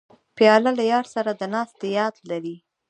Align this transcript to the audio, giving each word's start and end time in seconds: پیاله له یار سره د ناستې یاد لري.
پیاله 0.37 0.71
له 0.79 0.83
یار 0.91 1.05
سره 1.15 1.31
د 1.33 1.41
ناستې 1.53 1.87
یاد 1.97 2.15
لري. 2.29 2.55